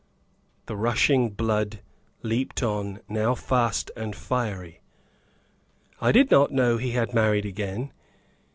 [0.65, 1.81] The rushing blood
[2.23, 4.81] leaped on now fast and fiery.
[6.01, 7.93] "I did not know he had married again."